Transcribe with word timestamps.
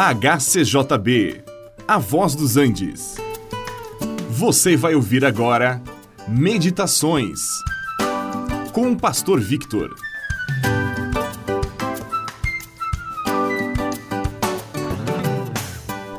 HCJB, 0.00 1.42
A 1.88 1.98
Voz 1.98 2.36
dos 2.36 2.56
Andes. 2.56 3.16
Você 4.30 4.76
vai 4.76 4.94
ouvir 4.94 5.24
agora 5.24 5.82
Meditações 6.28 7.40
com 8.72 8.92
o 8.92 8.96
Pastor 8.96 9.40
Victor. 9.40 9.92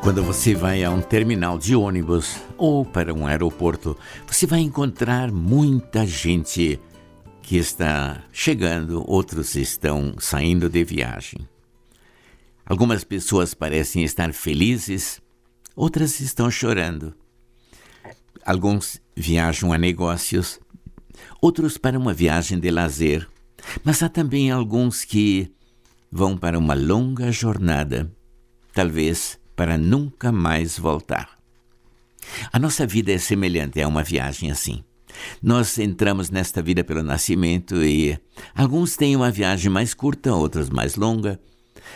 Quando 0.02 0.22
você 0.24 0.54
vai 0.54 0.84
a 0.84 0.90
um 0.90 1.00
terminal 1.00 1.56
de 1.56 1.74
ônibus 1.74 2.36
ou 2.58 2.84
para 2.84 3.14
um 3.14 3.26
aeroporto, 3.26 3.96
você 4.26 4.46
vai 4.46 4.60
encontrar 4.60 5.32
muita 5.32 6.04
gente 6.06 6.78
que 7.40 7.56
está 7.56 8.24
chegando, 8.30 9.02
outros 9.10 9.54
estão 9.54 10.16
saindo 10.18 10.68
de 10.68 10.84
viagem. 10.84 11.49
Algumas 12.70 13.02
pessoas 13.02 13.52
parecem 13.52 14.04
estar 14.04 14.32
felizes, 14.32 15.20
outras 15.74 16.20
estão 16.20 16.48
chorando. 16.48 17.12
Alguns 18.46 19.02
viajam 19.16 19.72
a 19.72 19.76
negócios, 19.76 20.60
outros 21.42 21.76
para 21.76 21.98
uma 21.98 22.14
viagem 22.14 22.60
de 22.60 22.70
lazer, 22.70 23.28
mas 23.82 24.04
há 24.04 24.08
também 24.08 24.52
alguns 24.52 25.04
que 25.04 25.50
vão 26.12 26.38
para 26.38 26.56
uma 26.56 26.74
longa 26.74 27.32
jornada, 27.32 28.08
talvez 28.72 29.36
para 29.56 29.76
nunca 29.76 30.30
mais 30.30 30.78
voltar. 30.78 31.40
A 32.52 32.58
nossa 32.60 32.86
vida 32.86 33.10
é 33.10 33.18
semelhante 33.18 33.82
a 33.82 33.88
uma 33.88 34.04
viagem 34.04 34.48
assim. 34.48 34.84
Nós 35.42 35.76
entramos 35.76 36.30
nesta 36.30 36.62
vida 36.62 36.84
pelo 36.84 37.02
nascimento 37.02 37.82
e 37.82 38.16
alguns 38.54 38.96
têm 38.96 39.16
uma 39.16 39.32
viagem 39.32 39.68
mais 39.68 39.92
curta, 39.92 40.32
outros 40.32 40.70
mais 40.70 40.94
longa, 40.94 41.40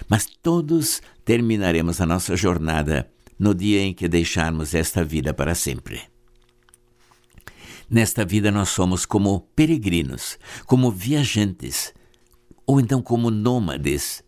mas 0.08 0.26
todos 0.26 1.00
terminaremos 1.24 2.00
a 2.00 2.06
nossa 2.06 2.36
jornada 2.36 3.10
no 3.38 3.54
dia 3.54 3.82
em 3.82 3.92
que 3.92 4.08
deixarmos 4.08 4.74
esta 4.74 5.04
vida 5.04 5.34
para 5.34 5.54
sempre. 5.54 6.02
Nesta 7.88 8.24
vida 8.24 8.50
nós 8.50 8.70
somos 8.70 9.04
como 9.04 9.40
peregrinos, 9.54 10.38
como 10.66 10.90
viajantes, 10.90 11.92
ou 12.66 12.80
então 12.80 13.02
como 13.02 13.30
nômades, 13.30 14.22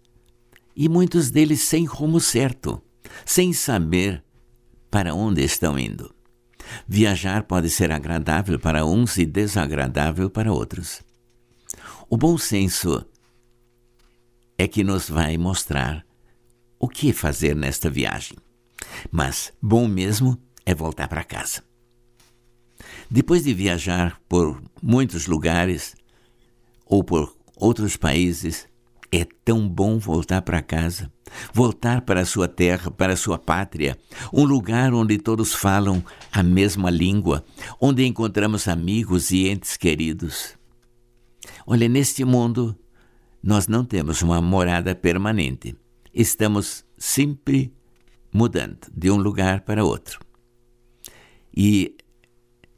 e 0.75 0.89
muitos 0.89 1.31
deles 1.31 1.63
sem 1.63 1.85
rumo 1.85 2.21
certo, 2.21 2.83
sem 3.25 3.53
saber 3.53 4.23
para 4.91 5.15
onde 5.15 5.43
estão 5.43 5.79
indo. 5.79 6.15
Viajar 6.87 7.45
pode 7.45 7.71
ser 7.71 7.93
agradável 7.93 8.59
para 8.59 8.85
uns 8.85 9.17
e 9.17 9.25
desagradável 9.25 10.29
para 10.29 10.53
outros. 10.53 11.01
O 12.09 12.17
bom 12.17 12.37
senso 12.37 13.05
é 14.59 14.67
que 14.67 14.83
nos 14.83 15.09
vai 15.09 15.37
mostrar 15.37 16.05
o 16.79 16.89
que 16.89 17.13
fazer 17.13 17.55
nesta 17.55 17.91
viagem. 17.91 18.37
Mas 19.11 19.53
bom 19.61 19.87
mesmo 19.87 20.39
é 20.65 20.75
voltar 20.75 21.09
para 21.09 21.25
casa. 21.25 21.63
Depois 23.11 23.45
de 23.45 23.55
viajar 23.55 24.21
por 24.29 24.61
muitos 24.83 25.27
lugares 25.27 25.95
ou 26.85 27.03
por 27.03 27.37
outros 27.57 27.97
países, 27.97 28.69
é 29.11 29.25
tão 29.45 29.69
bom 29.69 29.99
voltar 29.99 30.43
para 30.43 30.61
casa, 30.61 31.11
voltar 31.53 32.03
para 32.03 32.21
a 32.21 32.27
sua 32.27 32.49
terra, 32.49 32.91
para 32.91 33.13
a 33.13 33.17
sua 33.17 33.39
pátria, 33.39 33.97
um 34.33 34.45
lugar 34.45 34.93
onde 34.93 35.19
todos 35.19 35.55
falam 35.55 36.05
a 36.33 36.43
mesma 36.43 36.91
língua, 36.91 37.45
onde 37.81 38.05
encontramos 38.05 38.69
amigos 38.69 39.31
e 39.31 39.49
entes 39.49 39.77
queridos. 39.77 40.57
Olha, 41.67 41.89
neste 41.89 42.25
mundo 42.25 42.77
nós 43.43 43.69
não 43.69 43.85
temos 43.85 44.23
uma 44.23 44.41
morada 44.41 44.95
permanente. 44.95 45.77
Estamos 46.13 46.85
sempre 46.99 47.73
mudando 48.33 48.79
de 48.95 49.11
um 49.11 49.17
lugar 49.17 49.61
para 49.61 49.85
outro. 49.85 50.21
E, 51.57 51.97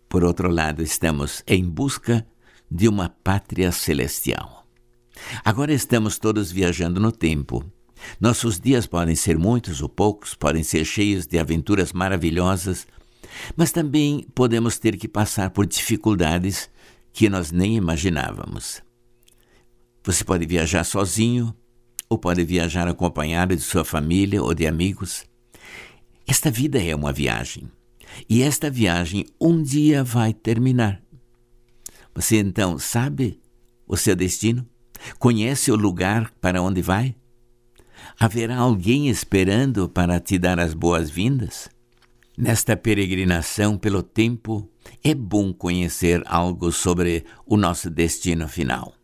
por 0.09 0.25
outro 0.25 0.49
lado, 0.49 0.83
estamos 0.83 1.43
em 1.47 1.65
busca 1.65 2.27
de 2.71 2.89
uma 2.89 3.09
pátria 3.09 3.73
celestial. 3.73 4.67
Agora 5.45 5.73
estamos 5.73 6.19
todos 6.19 6.53
viajando 6.53 7.01
no 7.01 7.11
tempo. 7.11 7.65
Nossos 8.21 8.61
dias 8.61 8.87
podem 8.87 9.17
ser 9.17 9.37
muitos 9.37 9.83
ou 9.83 9.89
poucos, 9.89 10.35
podem 10.35 10.63
ser 10.63 10.85
cheios 10.85 11.27
de 11.27 11.39
aventuras 11.39 11.93
maravilhosas, 11.93 12.87
mas 13.57 13.73
também 13.73 14.25
podemos 14.35 14.79
ter 14.79 14.97
que 14.97 15.09
passar 15.09 15.51
por 15.51 15.67
dificuldades 15.67 16.71
que 17.13 17.29
nós 17.29 17.51
nem 17.51 17.77
imaginávamos. 17.77 18.81
Você 20.09 20.25
pode 20.25 20.47
viajar 20.47 20.85
sozinho 20.85 21.55
ou 22.09 22.17
pode 22.17 22.43
viajar 22.43 22.89
acompanhado 22.89 23.55
de 23.55 23.61
sua 23.61 23.85
família 23.85 24.43
ou 24.43 24.55
de 24.55 24.67
amigos. 24.67 25.27
Esta 26.27 26.51
vida 26.51 26.83
é 26.83 26.97
uma 26.97 27.13
viagem 27.13 27.71
e 28.27 28.41
esta 28.41 28.71
viagem 28.71 29.27
um 29.39 29.63
dia 29.63 30.03
vai 30.03 30.33
terminar. 30.33 31.03
Você 32.15 32.39
então 32.39 32.79
sabe 32.79 33.39
o 33.87 33.99
seu 33.99 34.17
destino? 34.17 34.67
Conhece 35.19 35.71
o 35.71 35.77
lugar 35.77 36.33
para 36.41 36.63
onde 36.63 36.81
vai? 36.81 37.15
Haverá 38.19 38.57
alguém 38.57 39.11
esperando 39.11 39.91
para 39.91 40.19
te 40.19 40.39
dar 40.39 40.59
as 40.59 40.73
boas-vindas? 40.73 41.69
Nesta 42.35 42.79
peregrinação 42.79 43.77
pelo 43.77 44.03
tempo, 44.03 44.67
é 45.05 45.15
bom 45.15 45.53
conhecer 45.53 46.23
algo 46.25 46.73
sobre 46.73 47.27
o 47.45 47.59
nosso 47.59 47.91
destino 47.91 48.49
final. 48.49 48.98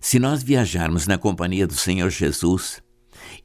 Se 0.00 0.18
nós 0.18 0.42
viajarmos 0.42 1.06
na 1.06 1.18
companhia 1.18 1.66
do 1.66 1.74
Senhor 1.74 2.10
Jesus, 2.10 2.82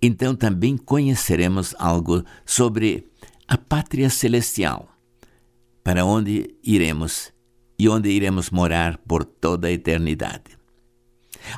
então 0.02 0.36
também 0.36 0.78
conheceremos 0.78 1.74
algo 1.78 2.24
sobre 2.46 3.08
a 3.48 3.58
pátria 3.58 4.10
celestial, 4.10 4.90
para 5.84 6.06
onde 6.06 6.56
iremos 6.64 7.32
e 7.78 7.88
onde 7.88 8.10
iremos 8.10 8.50
morar 8.50 8.98
por 8.98 9.24
toda 9.24 9.68
a 9.68 9.72
eternidade. 9.72 10.58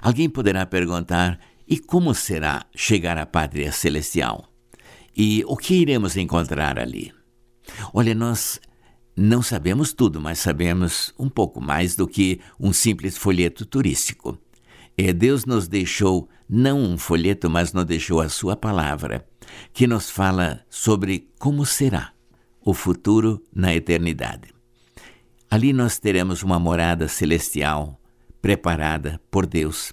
Alguém 0.01 0.29
poderá 0.29 0.65
perguntar: 0.65 1.39
e 1.67 1.79
como 1.79 2.13
será 2.13 2.65
chegar 2.75 3.17
à 3.17 3.25
pátria 3.25 3.71
celestial? 3.71 4.47
E 5.15 5.43
o 5.47 5.57
que 5.57 5.73
iremos 5.73 6.15
encontrar 6.15 6.79
ali? 6.79 7.13
Olha, 7.93 8.15
nós 8.15 8.59
não 9.15 9.41
sabemos 9.41 9.93
tudo, 9.93 10.21
mas 10.21 10.39
sabemos 10.39 11.13
um 11.19 11.29
pouco 11.29 11.59
mais 11.59 11.95
do 11.95 12.07
que 12.07 12.39
um 12.59 12.71
simples 12.71 13.17
folheto 13.17 13.65
turístico. 13.65 14.37
É, 14.97 15.13
Deus 15.13 15.45
nos 15.45 15.67
deixou 15.67 16.29
não 16.47 16.79
um 16.79 16.97
folheto, 16.97 17.49
mas 17.49 17.73
nos 17.73 17.85
deixou 17.85 18.21
a 18.21 18.29
Sua 18.29 18.55
palavra, 18.55 19.25
que 19.73 19.87
nos 19.87 20.09
fala 20.09 20.65
sobre 20.69 21.29
como 21.39 21.65
será 21.65 22.11
o 22.63 22.73
futuro 22.73 23.41
na 23.55 23.73
eternidade. 23.73 24.53
Ali 25.49 25.73
nós 25.73 25.99
teremos 25.99 26.43
uma 26.43 26.59
morada 26.59 27.07
celestial 27.07 27.99
preparada 28.41 29.19
por 29.29 29.45
Deus. 29.45 29.91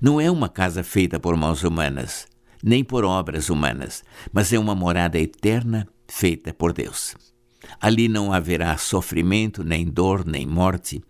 Não 0.00 0.20
é 0.20 0.30
uma 0.30 0.48
casa 0.48 0.82
feita 0.82 1.18
por 1.18 1.36
mãos 1.36 1.62
humanas, 1.62 2.26
nem 2.62 2.84
por 2.84 3.04
obras 3.04 3.48
humanas, 3.48 4.04
mas 4.32 4.52
é 4.52 4.58
uma 4.58 4.74
morada 4.74 5.18
eterna 5.18 5.88
feita 6.06 6.52
por 6.52 6.72
Deus. 6.72 7.14
Ali 7.80 8.08
não 8.08 8.32
haverá 8.32 8.76
sofrimento, 8.76 9.62
nem 9.62 9.86
dor, 9.86 10.26
nem 10.26 10.46
morte. 10.46 11.02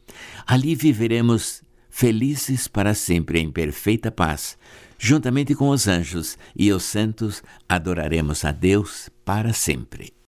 Ali 0.47 0.75
viveremos 0.75 1.63
felizes 1.91 2.69
para 2.69 2.95
sempre 2.95 3.41
em 3.41 3.51
perfeita 3.51 4.11
paz, 4.11 4.57
juntamente 4.99 5.55
com 5.55 5.69
os 5.69 5.89
anjos 5.89 6.39
e 6.57 6.73
os 6.73 6.85
santos, 6.85 7.43
adoraremos 7.69 8.45
a 8.45 8.53
Deus 8.53 9.11
para 9.25 9.53
sempre. 9.53 10.20